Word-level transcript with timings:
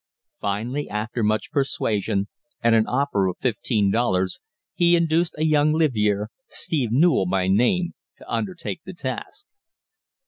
Finally, 0.39 0.89
after 0.89 1.21
much 1.21 1.51
persuasion 1.51 2.27
and 2.63 2.73
an 2.73 2.87
offer 2.87 3.27
of 3.27 3.37
fifteen 3.37 3.91
dollars, 3.91 4.39
he 4.73 4.95
induced 4.95 5.35
a 5.37 5.45
young 5.45 5.73
livyere, 5.73 6.29
Steve 6.47 6.89
Newell 6.91 7.27
by 7.27 7.47
name, 7.47 7.93
to 8.17 8.27
undertake 8.27 8.81
the 8.83 8.95
task. 8.95 9.45